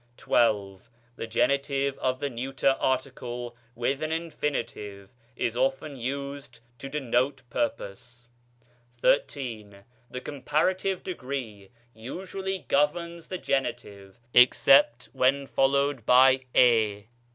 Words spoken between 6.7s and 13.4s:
to denote purpose. XIII. The comparative degree usually governs the